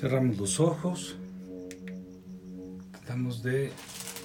[0.00, 1.18] Cerramos los ojos.
[2.90, 3.70] Tratamos de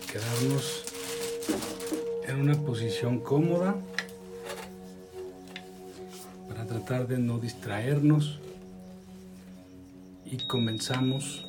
[0.09, 0.85] quedarnos
[2.29, 3.75] en una posición cómoda
[6.47, 8.39] para tratar de no distraernos
[10.23, 11.45] y comenzamos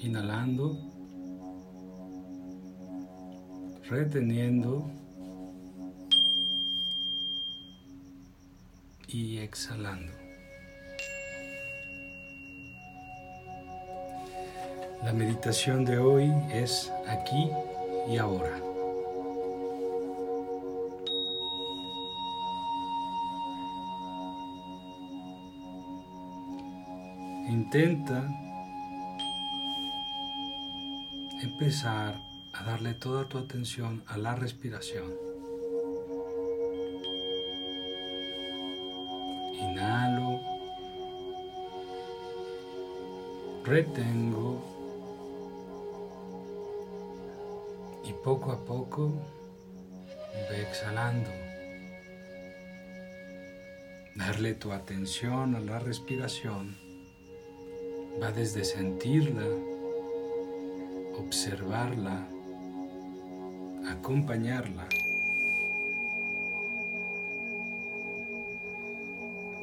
[0.00, 0.78] inhalando,
[3.90, 4.88] reteniendo
[9.08, 10.27] y exhalando.
[15.02, 17.50] La meditación de hoy es aquí
[18.08, 18.58] y ahora.
[27.48, 28.28] Intenta
[31.42, 32.20] empezar
[32.52, 35.12] a darle toda tu atención a la respiración.
[39.60, 40.40] Inhalo,
[43.64, 44.77] retengo
[48.28, 49.10] poco a poco
[50.50, 51.30] ve exhalando.
[54.16, 56.76] Darle tu atención a la respiración
[58.22, 59.46] va desde sentirla,
[61.16, 62.28] observarla,
[63.96, 64.86] acompañarla.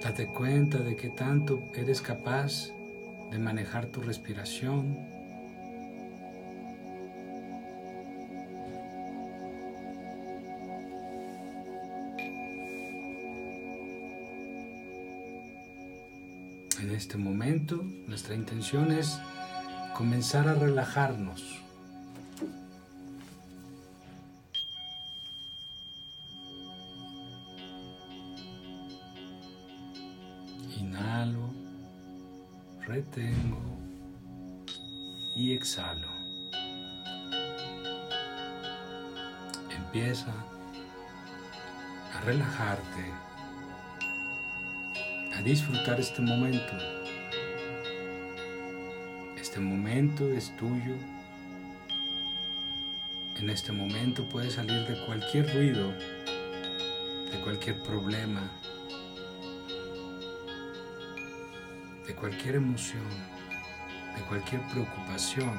[0.02, 2.72] Date cuenta de que tanto eres capaz
[3.30, 5.15] de manejar tu respiración.
[17.06, 19.20] Este momento, nuestra intención es
[19.94, 21.62] comenzar a relajarnos.
[30.80, 31.48] Inhalo,
[32.88, 33.62] retengo
[35.36, 36.10] y exhalo.
[39.70, 40.34] Empieza
[42.16, 43.06] a relajarte,
[45.36, 46.95] a disfrutar este momento.
[49.56, 50.96] Este momento es tuyo.
[53.38, 55.94] En este momento puedes salir de cualquier ruido,
[57.32, 58.52] de cualquier problema,
[62.06, 63.08] de cualquier emoción,
[64.18, 65.54] de cualquier preocupación.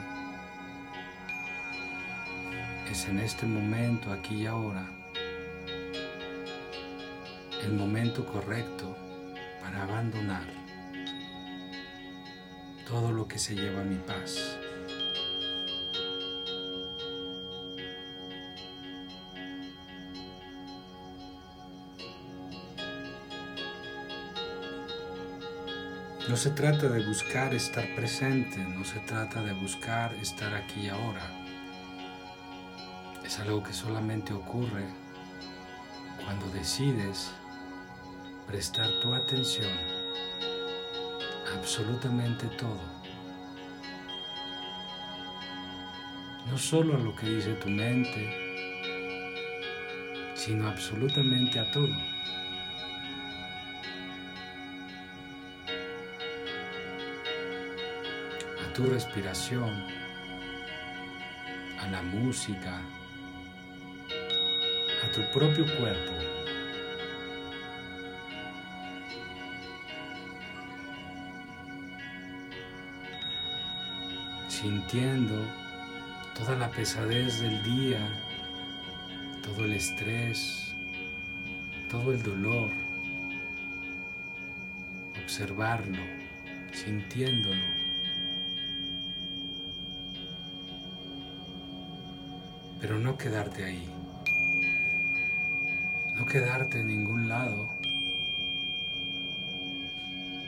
[2.91, 4.87] Es en este momento, aquí y ahora,
[7.65, 8.95] el momento correcto
[9.63, 10.66] para abandonar
[12.87, 14.57] todo lo que se lleva mi paz.
[26.29, 30.89] No se trata de buscar estar presente, no se trata de buscar estar aquí y
[30.89, 31.23] ahora.
[33.25, 34.85] Es algo que solamente ocurre
[36.25, 37.31] cuando decides
[38.47, 39.96] prestar tu atención
[41.57, 42.81] absolutamente todo.
[46.51, 48.23] No solo a lo que dice tu mente,
[50.35, 51.89] sino absolutamente a todo.
[58.65, 59.85] A tu respiración,
[61.81, 62.81] a la música,
[65.03, 66.26] a tu propio cuerpo.
[74.67, 75.47] Sintiendo
[76.35, 78.01] toda la pesadez del día,
[79.45, 80.75] todo el estrés,
[81.89, 82.71] todo el dolor,
[85.23, 86.03] observarlo,
[86.73, 87.63] sintiéndolo.
[92.81, 93.89] Pero no quedarte ahí,
[96.17, 97.71] no quedarte en ningún lado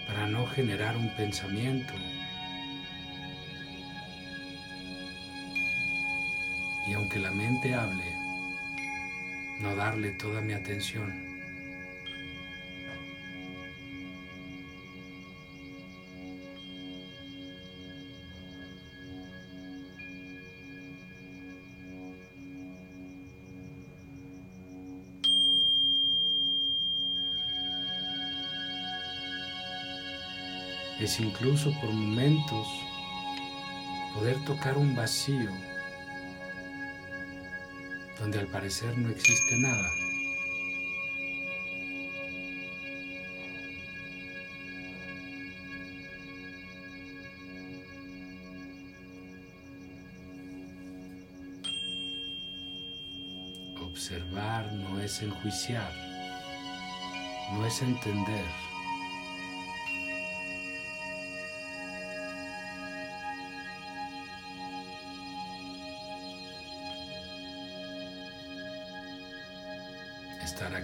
[0.08, 1.94] para no generar un pensamiento
[6.88, 8.04] y aunque la mente hable,
[9.60, 11.28] no darle toda mi atención.
[31.00, 32.66] Es incluso por momentos
[34.14, 35.48] poder tocar un vacío
[38.18, 39.90] donde al parecer no existe nada.
[53.80, 55.92] Observar no es enjuiciar,
[57.52, 58.67] no es entender.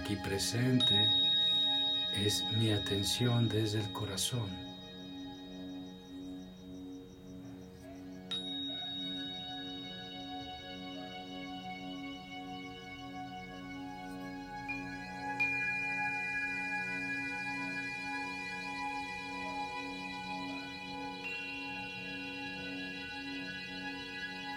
[0.05, 1.09] Aquí presente
[2.23, 4.47] es mi atención desde el corazón.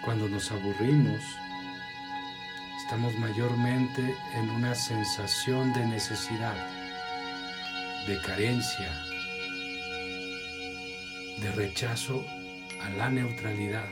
[0.04, 1.22] Cuando nos aburrimos,
[2.88, 6.56] estamos mayormente en una sensación de necesidad,
[8.06, 8.90] de carencia,
[11.38, 12.24] de rechazo
[12.82, 13.84] a la neutralidad.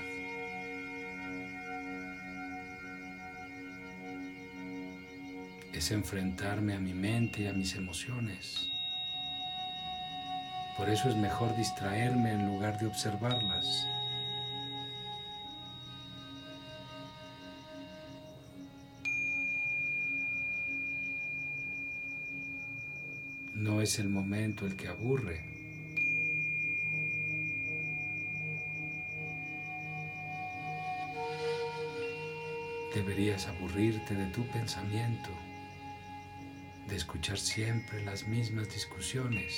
[5.75, 8.71] Es enfrentarme a mi mente y a mis emociones.
[10.79, 13.87] Por eso es mejor distraerme en lugar de observarlas.
[23.87, 25.45] Es el momento el que aburre.
[32.93, 35.31] Deberías aburrirte de tu pensamiento,
[36.89, 39.55] de escuchar siempre las mismas discusiones.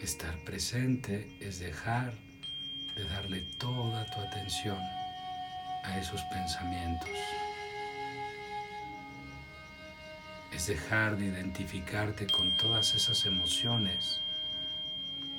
[0.00, 2.14] Estar presente es dejar
[2.96, 4.78] de darle toda tu atención
[5.84, 7.10] a esos pensamientos.
[10.68, 14.20] Dejar de identificarte con todas esas emociones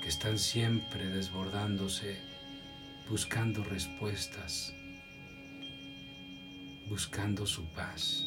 [0.01, 2.19] que están siempre desbordándose,
[3.07, 4.73] buscando respuestas,
[6.89, 8.25] buscando su paz.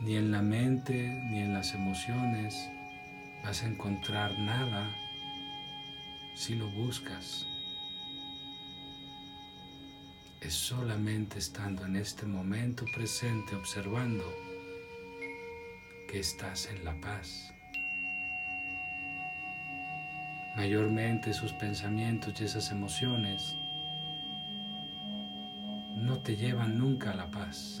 [0.00, 0.94] Ni en la mente
[1.30, 2.54] ni en las emociones
[3.42, 4.88] vas a encontrar nada
[6.36, 7.49] si lo buscas
[10.40, 14.24] es solamente estando en este momento presente observando
[16.08, 17.52] que estás en la paz.
[20.56, 23.54] Mayormente esos pensamientos y esas emociones
[25.96, 27.78] no te llevan nunca a la paz.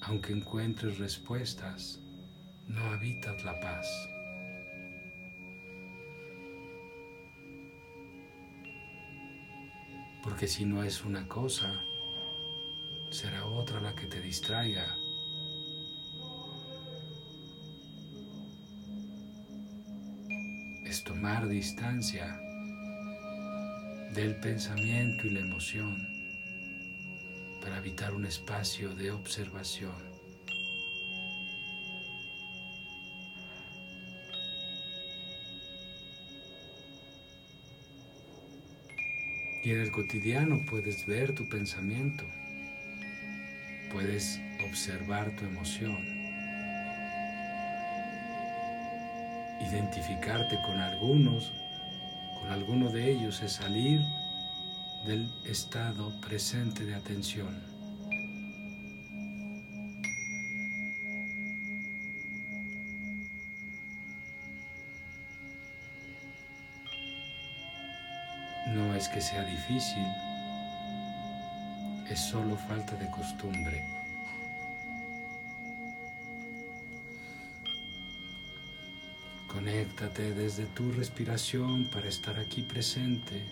[0.00, 2.00] Aunque encuentres respuestas,
[2.66, 3.86] no habitas la paz.
[10.24, 11.84] Porque si no es una cosa,
[13.10, 14.96] será otra la que te distraiga.
[20.86, 22.40] Es tomar distancia
[24.14, 25.94] del pensamiento y la emoción
[27.60, 30.13] para evitar un espacio de observación.
[39.64, 42.24] Y en el cotidiano puedes ver tu pensamiento,
[43.90, 45.96] puedes observar tu emoción,
[49.66, 51.50] identificarte con algunos,
[52.38, 54.02] con alguno de ellos es salir
[55.06, 57.73] del estado presente de atención.
[69.24, 70.06] Sea difícil,
[72.10, 73.82] es solo falta de costumbre.
[79.48, 83.42] Conéctate desde tu respiración para estar aquí presente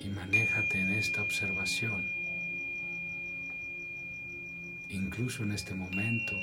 [0.00, 2.08] y manéjate en esta observación.
[4.90, 6.36] Incluso en este momento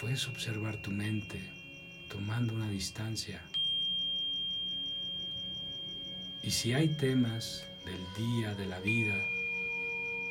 [0.00, 1.42] puedes observar tu mente
[2.08, 3.42] tomando una distancia
[6.46, 9.16] y si hay temas del día, de la vida,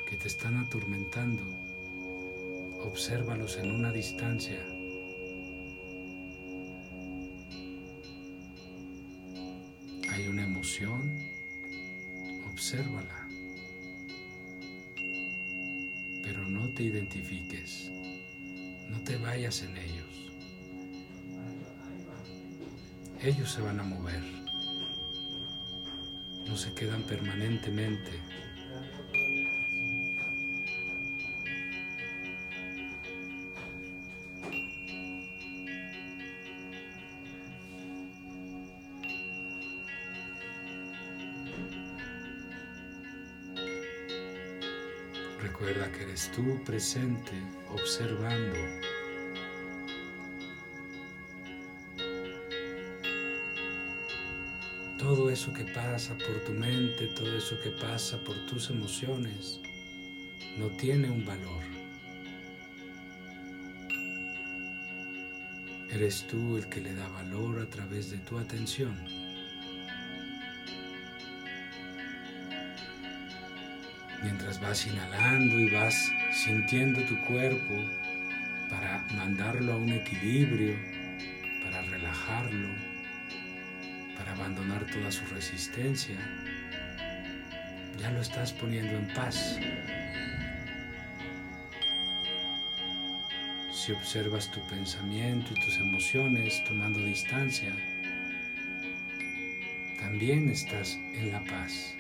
[0.09, 1.43] que te están atormentando,
[2.85, 4.65] obsérvalos en una distancia.
[10.09, 11.19] Hay una emoción,
[12.49, 13.27] obsérvala.
[16.23, 17.91] Pero no te identifiques,
[18.87, 20.31] no te vayas en ellos.
[23.21, 24.44] Ellos se van a mover
[26.55, 28.11] se quedan permanentemente.
[45.41, 47.31] Recuerda que eres tú presente
[47.69, 48.84] observando.
[55.15, 59.61] Todo eso que pasa por tu mente, todo eso que pasa por tus emociones,
[60.57, 61.63] no tiene un valor.
[65.89, 68.93] Eres tú el que le da valor a través de tu atención.
[74.21, 75.95] Mientras vas inhalando y vas
[76.43, 77.73] sintiendo tu cuerpo
[78.69, 80.75] para mandarlo a un equilibrio,
[84.73, 86.17] toda su resistencia,
[87.99, 89.59] ya lo estás poniendo en paz.
[93.71, 97.71] Si observas tu pensamiento y tus emociones tomando distancia,
[99.99, 101.95] también estás en la paz,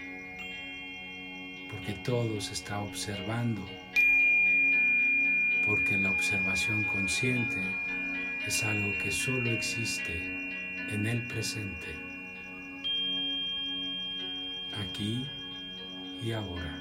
[1.69, 3.63] porque todo se está observando,
[5.65, 7.61] porque la observación consciente
[8.47, 10.45] es algo que solo existe
[10.91, 12.04] en el presente,
[14.95, 15.27] aquí
[16.23, 16.79] y ahora.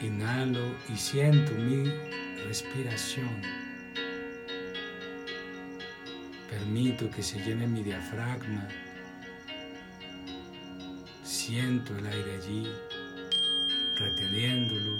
[0.00, 1.90] Inhalo y siento mi
[2.46, 3.42] respiración.
[6.48, 8.66] Permito que se llene mi diafragma.
[11.24, 12.66] Siento el aire allí,
[13.98, 14.98] reteniéndolo.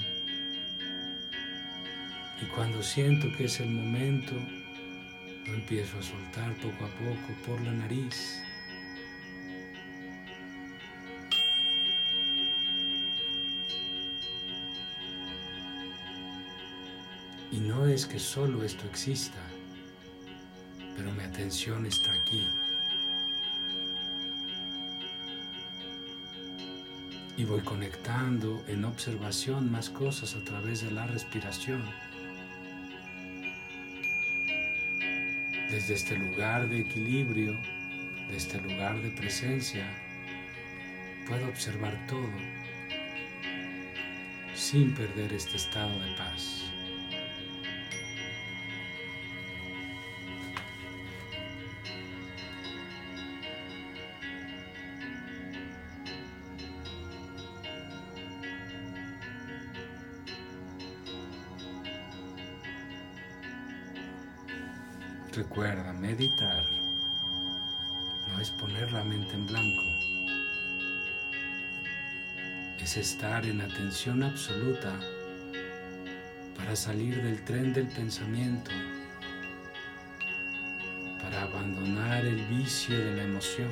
[2.43, 4.35] Y cuando siento que es el momento,
[5.55, 8.43] empiezo a soltar poco a poco por la nariz.
[17.51, 19.43] Y no es que solo esto exista,
[20.97, 22.47] pero mi atención está aquí.
[27.37, 31.83] Y voy conectando en observación más cosas a través de la respiración.
[35.79, 37.57] Desde este lugar de equilibrio,
[38.29, 39.87] de este lugar de presencia,
[41.25, 42.29] puedo observar todo
[44.57, 46.68] sin perder este estado de paz.
[72.89, 74.99] Es estar en atención absoluta
[76.57, 78.71] para salir del tren del pensamiento,
[81.21, 83.69] para abandonar el vicio de la emoción.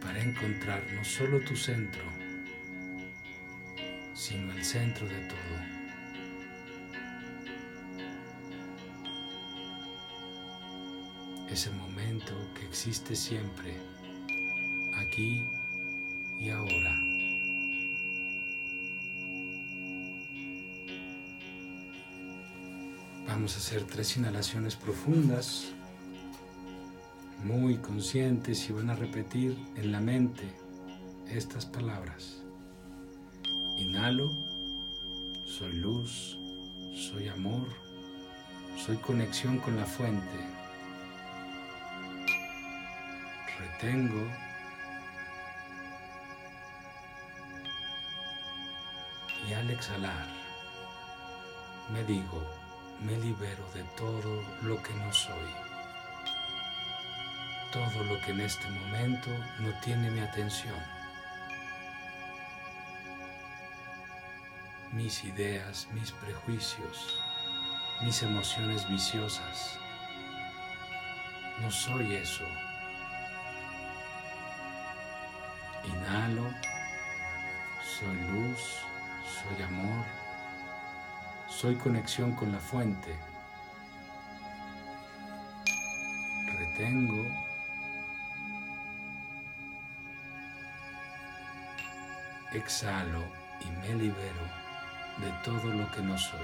[0.00, 2.02] para encontrar no solo tu centro,
[4.14, 5.79] sino el centro de todo.
[11.60, 13.74] Ese momento que existe siempre,
[14.96, 15.42] aquí
[16.38, 16.98] y ahora.
[23.26, 25.66] Vamos a hacer tres inhalaciones profundas,
[27.44, 30.44] muy conscientes y van a repetir en la mente
[31.28, 32.40] estas palabras.
[33.76, 34.32] Inhalo,
[35.44, 36.38] soy luz,
[36.94, 37.68] soy amor,
[38.82, 40.59] soy conexión con la fuente.
[43.60, 44.26] Retengo.
[49.48, 50.26] Y al exhalar,
[51.92, 52.42] me digo,
[53.00, 55.50] me libero de todo lo que no soy.
[57.72, 61.00] Todo lo que en este momento no tiene mi atención.
[64.92, 67.22] mis ideas, mis prejuicios,
[68.02, 69.78] mis emociones viciosas.
[71.60, 72.44] No soy eso.
[76.10, 76.42] Inhalo,
[77.84, 78.82] soy luz,
[79.24, 80.04] soy amor,
[81.48, 83.16] soy conexión con la fuente.
[86.58, 87.24] Retengo.
[92.54, 93.22] Exhalo
[93.60, 94.44] y me libero
[95.18, 96.40] de todo lo que no soy.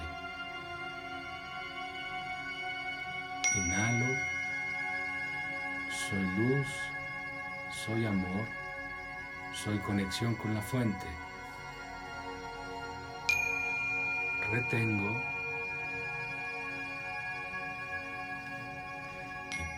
[3.56, 4.14] Inhalo,
[5.90, 6.68] soy luz,
[7.84, 8.46] soy amor,
[9.64, 11.06] soy conexión con la fuente.
[14.52, 15.20] Retengo,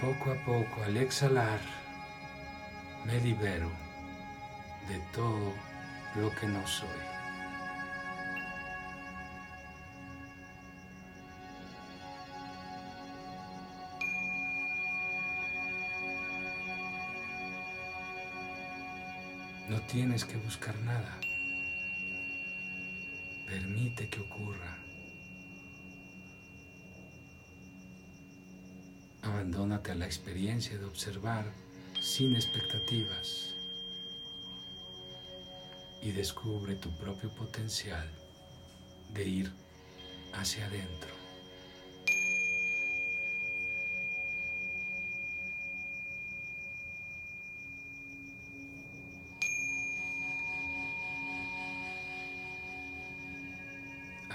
[0.01, 1.61] poco a poco, al exhalar,
[3.05, 3.71] me libero
[4.89, 5.55] de todo
[6.17, 7.18] lo que no soy.
[19.89, 21.19] Tienes que buscar nada.
[23.47, 24.79] Permite que ocurra.
[29.23, 31.51] Abandónate a la experiencia de observar
[32.01, 33.55] sin expectativas
[36.03, 38.09] y descubre tu propio potencial
[39.15, 39.53] de ir
[40.35, 41.18] hacia adentro.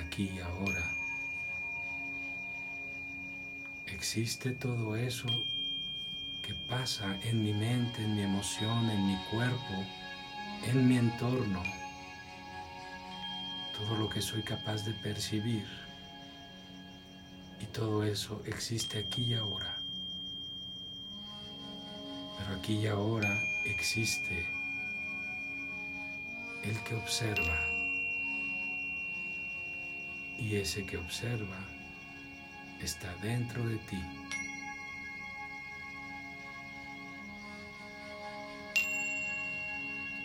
[0.06, 0.84] Aquí y ahora
[3.88, 5.28] existe todo eso
[6.46, 9.86] que pasa en mi mente, en mi emoción, en mi cuerpo,
[10.66, 11.64] en mi entorno,
[13.78, 15.66] todo lo que soy capaz de percibir.
[17.62, 19.78] Y todo eso existe aquí y ahora.
[22.38, 23.34] Pero aquí y ahora
[23.66, 24.48] existe
[26.64, 27.83] el que observa.
[30.44, 31.56] Y ese que observa
[32.82, 34.04] está dentro de ti.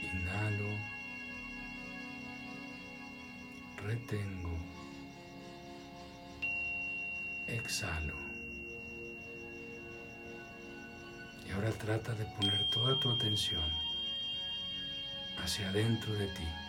[0.02, 0.70] Inhalo,
[3.86, 4.58] retengo,
[7.46, 8.16] exhalo.
[11.46, 13.70] Y ahora trata de poner toda tu atención
[15.40, 16.67] hacia adentro de ti.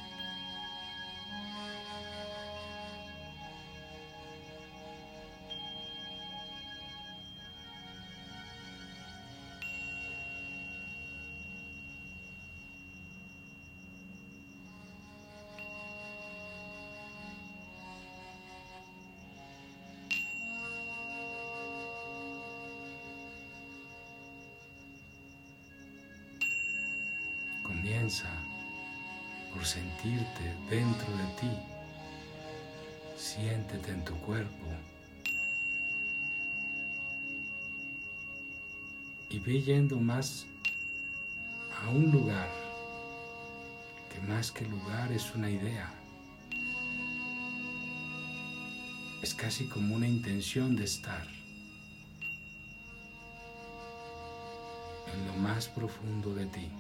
[29.54, 31.52] Por sentirte dentro de ti.
[33.16, 34.66] Siéntete en tu cuerpo.
[39.30, 40.48] Y ve yendo más
[41.84, 42.50] a un lugar
[44.12, 45.94] que más que lugar es una idea.
[49.22, 51.28] Es casi como una intención de estar
[55.14, 56.72] en lo más profundo de ti.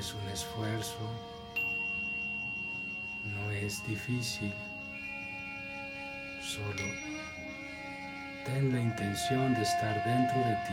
[0.00, 0.98] Es un esfuerzo,
[3.22, 4.50] no es difícil,
[6.42, 6.82] solo
[8.46, 10.72] ten la intención de estar dentro de ti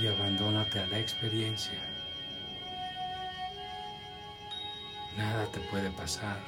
[0.00, 1.78] y abandónate a la experiencia.
[5.16, 6.40] Nada te puede pasar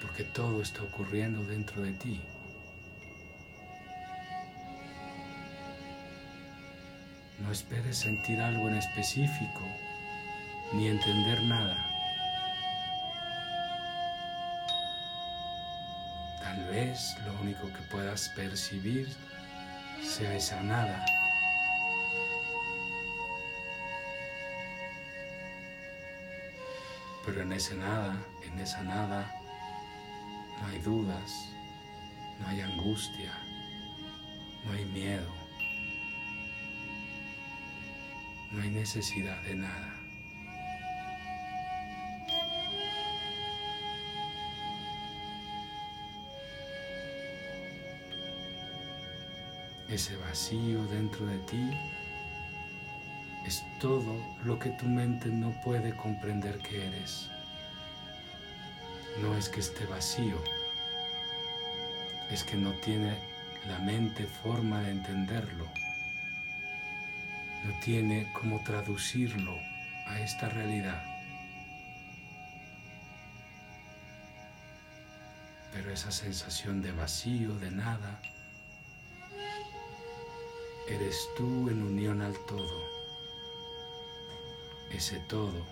[0.00, 2.20] porque todo está ocurriendo dentro de ti.
[7.46, 9.62] No esperes sentir algo en específico
[10.72, 11.76] ni entender nada.
[16.42, 19.08] Tal vez lo único que puedas percibir
[20.02, 21.06] sea esa nada.
[27.24, 29.32] Pero en ese nada, en esa nada,
[30.60, 31.30] no hay dudas,
[32.40, 33.32] no hay angustia,
[34.64, 35.45] no hay miedo,
[38.56, 39.92] no hay necesidad de nada.
[49.88, 51.70] Ese vacío dentro de ti
[53.46, 57.28] es todo lo que tu mente no puede comprender que eres.
[59.20, 60.42] No es que esté vacío,
[62.30, 63.16] es que no tiene
[63.68, 65.85] la mente forma de entenderlo.
[67.64, 69.56] No tiene cómo traducirlo
[70.06, 71.02] a esta realidad.
[75.72, 78.20] Pero esa sensación de vacío, de nada,
[80.88, 82.82] eres tú en unión al todo.
[84.90, 85.66] Ese todo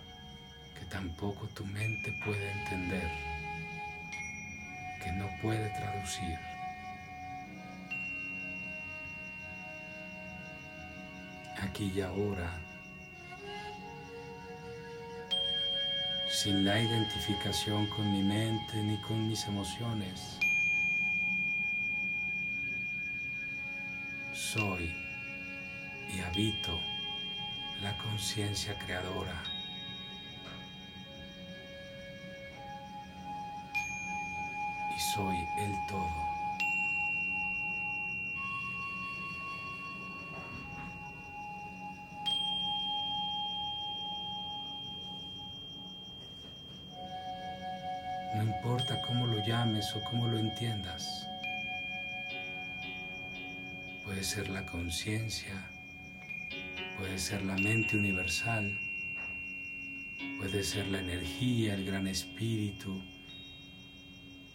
[0.79, 3.11] que tampoco tu mente puede entender,
[5.03, 6.54] que no puede traducir.
[11.65, 12.51] Aquí y ahora,
[16.31, 20.39] sin la identificación con mi mente ni con mis emociones.
[24.35, 24.95] Soy
[26.13, 26.79] y habito
[27.83, 29.43] la conciencia creadora.
[34.97, 36.34] Y soy el todo.
[48.65, 51.29] Importa cómo lo llames o cómo lo entiendas.
[54.03, 55.53] Puede ser la conciencia,
[56.97, 58.79] puede ser la mente universal,
[60.39, 63.03] puede ser la energía, el gran espíritu,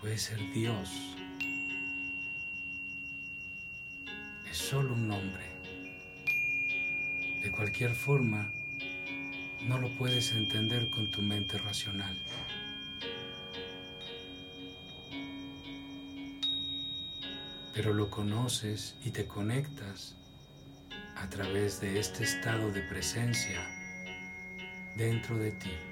[0.01, 0.89] puede ser Dios.
[4.49, 5.45] Es solo un nombre.
[7.43, 8.51] De cualquier forma,
[9.67, 12.17] no lo puedes entender con tu mente racional.
[17.81, 20.13] Pero lo conoces y te conectas
[21.15, 23.57] a través de este estado de presencia
[24.97, 25.88] dentro de ti.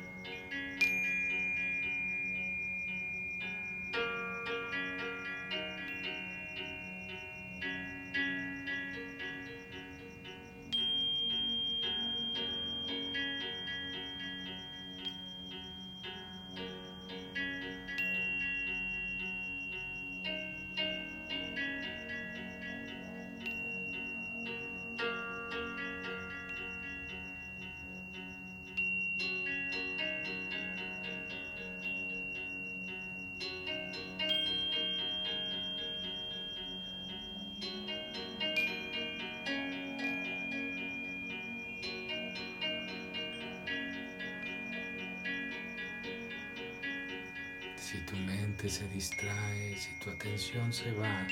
[47.89, 51.25] Si tu mente se distrae, si tu atención se va,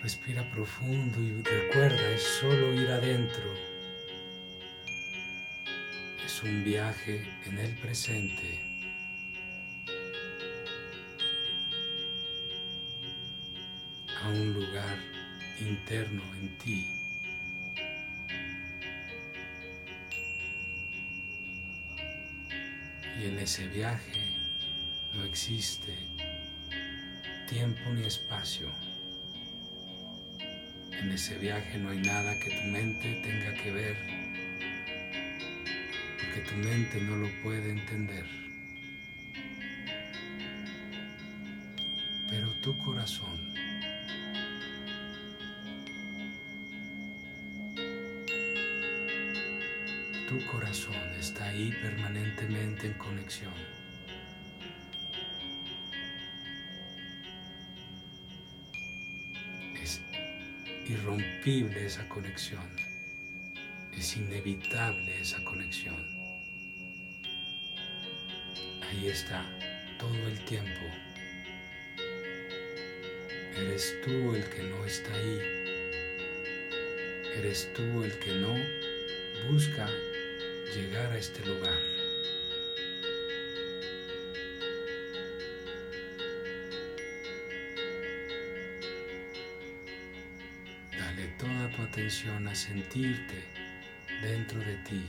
[0.00, 3.52] respira profundo y recuerda, es solo ir adentro.
[6.24, 8.60] Es un viaje en el presente.
[14.22, 14.98] a un lugar
[15.58, 16.86] interno en ti.
[23.18, 24.25] Y en ese viaje
[25.16, 25.94] no existe
[27.48, 28.68] tiempo ni espacio.
[30.92, 33.96] En ese viaje no hay nada que tu mente tenga que ver,
[36.18, 38.26] porque tu mente no lo puede entender.
[42.28, 43.54] Pero tu corazón
[50.28, 53.54] tu corazón está ahí permanentemente en conexión.
[61.06, 62.64] Irrompible esa conexión.
[63.96, 65.94] Es inevitable esa conexión.
[68.82, 69.46] Ahí está
[70.00, 70.80] todo el tiempo.
[73.56, 75.38] Eres tú el que no está ahí.
[77.36, 78.54] Eres tú el que no
[79.48, 79.88] busca
[80.74, 81.95] llegar a este lugar.
[91.96, 93.42] Atención a sentirte
[94.20, 95.02] dentro de ti.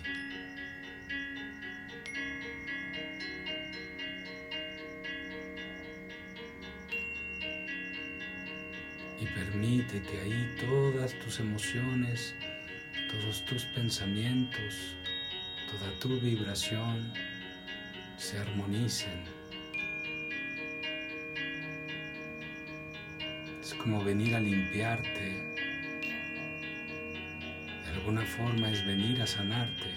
[9.19, 12.33] Y permite que ahí todas tus emociones,
[13.11, 14.95] todos tus pensamientos,
[15.69, 17.11] toda tu vibración
[18.15, 19.25] se armonicen.
[23.61, 25.46] Es como venir a limpiarte
[28.07, 29.91] alguna forma es venir a sanarte,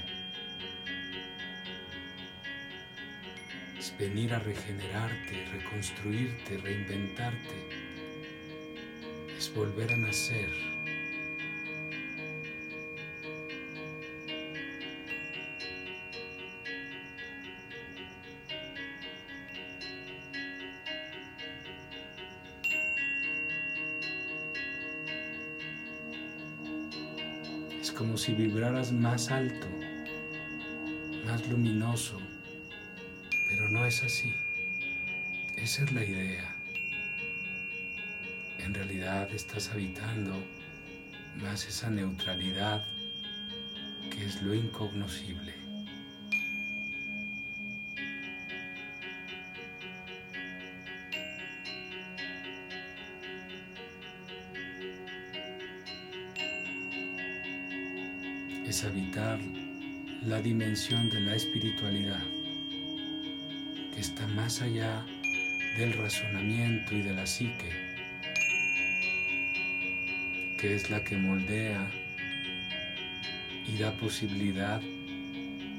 [3.79, 7.69] es venir a regenerarte, reconstruirte, reinventarte,
[9.39, 10.80] es volver a nacer.
[28.31, 29.67] Si vibraras más alto,
[31.27, 32.17] más luminoso,
[33.49, 34.33] pero no es así.
[35.57, 36.55] Esa es la idea.
[38.59, 40.33] En realidad estás habitando
[41.43, 42.85] más esa neutralidad
[44.13, 45.53] que es lo incognoscible.
[58.83, 59.39] Habitar
[60.23, 62.23] la dimensión de la espiritualidad
[63.93, 65.05] que está más allá
[65.77, 67.69] del razonamiento y de la psique,
[70.59, 71.91] que es la que moldea
[73.67, 74.81] y da posibilidad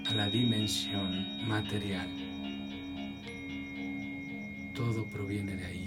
[0.08, 2.08] a la dimensión material.
[4.76, 5.86] Todo proviene de ahí.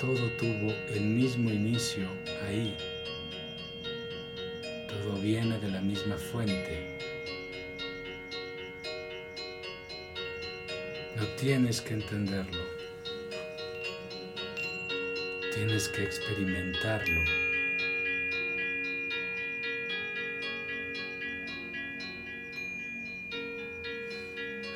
[0.00, 2.08] Todo tuvo el mismo inicio
[2.48, 2.74] ahí.
[5.20, 6.96] Todo viene de la misma fuente.
[11.16, 12.64] No tienes que entenderlo.
[15.54, 17.20] Tienes que experimentarlo.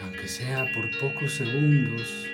[0.02, 2.26] Aunque sea por pocos segundos,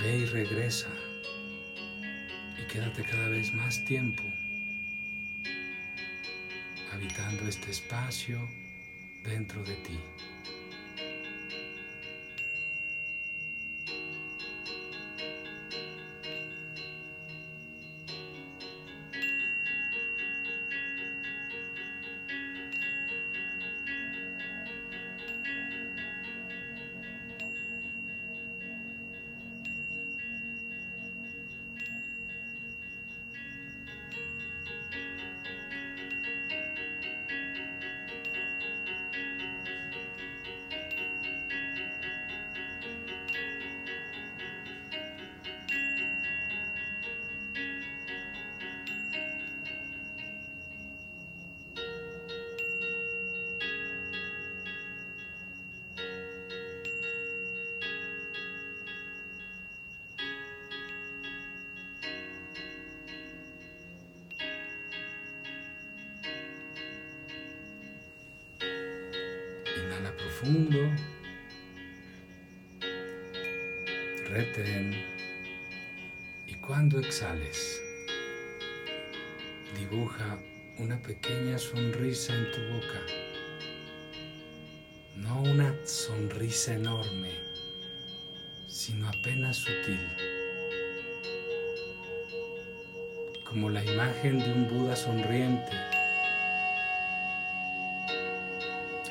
[0.00, 0.90] ve y regresa
[2.56, 4.22] y quédate cada vez más tiempo
[7.10, 8.38] habitando este espacio
[9.24, 9.98] dentro de ti.
[70.00, 70.78] Inhala profundo.
[74.30, 74.94] Retén.
[76.46, 77.82] Y cuando exhales,
[79.78, 80.38] dibuja
[80.78, 83.00] una pequeña sonrisa en tu boca.
[85.16, 87.32] No una sonrisa enorme,
[88.68, 90.00] sino apenas sutil.
[93.44, 95.99] Como la imagen de un Buda sonriente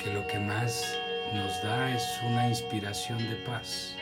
[0.02, 0.98] que lo que más
[1.34, 3.94] nos da es una inspiración de paz.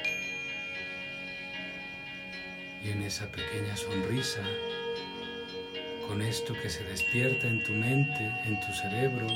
[2.84, 4.42] Y en esa pequeña sonrisa,
[6.06, 9.26] con esto que se despierta en tu mente, en tu cerebro,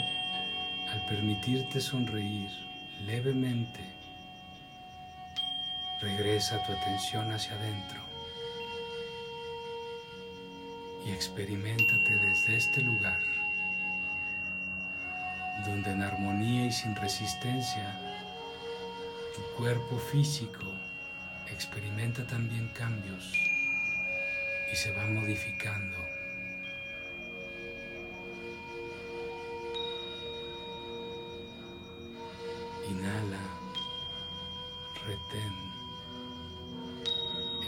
[0.92, 2.51] al permitirte sonreír
[3.07, 3.81] levemente,
[6.01, 8.03] regresa tu atención hacia adentro
[11.05, 13.31] y experimentate desde este lugar
[15.66, 17.98] donde en armonía y sin resistencia
[19.35, 20.64] tu cuerpo físico
[21.53, 23.33] experimenta también cambios
[24.72, 25.98] y se va modificando.
[32.88, 33.38] Inhala,
[35.07, 35.55] retén,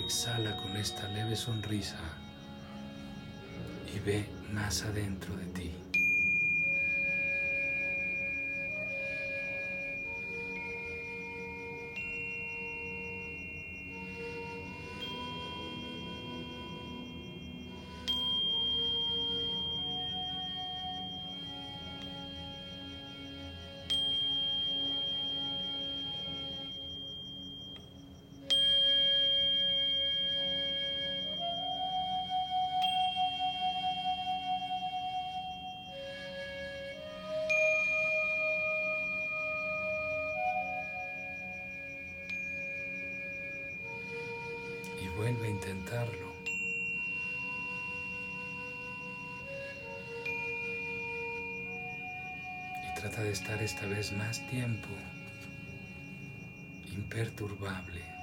[0.05, 2.01] exhala con esta leve sonrisa
[3.95, 5.84] y ve más adentro de ti.
[52.83, 54.89] Y trata de estar esta vez más tiempo
[56.95, 58.14] imperturbable.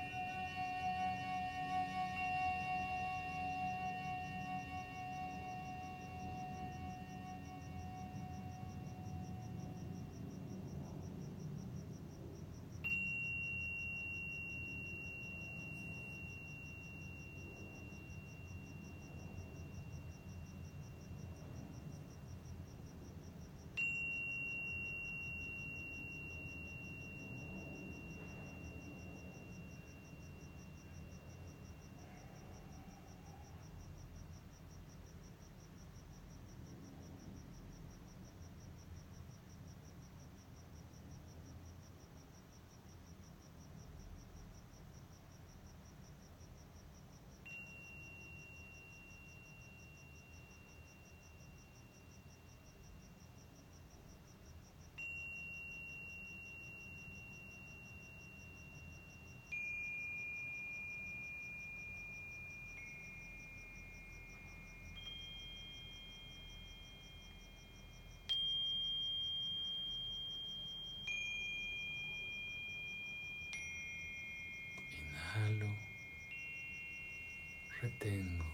[77.82, 78.46] Retengo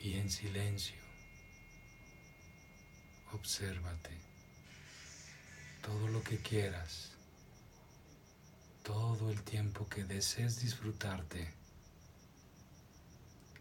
[0.00, 0.96] y en silencio
[3.32, 4.10] obsérvate
[5.82, 7.12] todo lo que quieras,
[8.82, 11.54] todo el tiempo que desees disfrutarte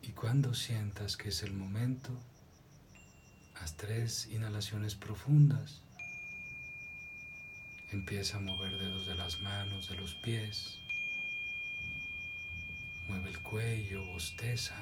[0.01, 2.09] y cuando sientas que es el momento,
[3.61, 5.81] haz tres inhalaciones profundas.
[7.91, 10.79] Empieza a mover dedos de las manos, de los pies.
[13.09, 14.75] Mueve el cuello, bosteza.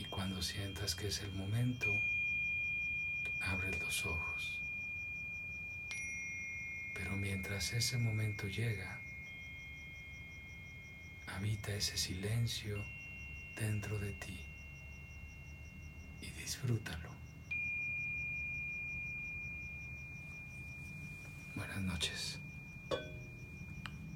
[0.00, 1.94] Y cuando sientas que es el momento,
[3.42, 4.58] abre los ojos.
[6.94, 8.98] Pero mientras ese momento llega,
[11.36, 12.82] habita ese silencio
[13.56, 14.40] dentro de ti
[16.22, 17.10] y disfrútalo.
[21.54, 22.38] Buenas noches.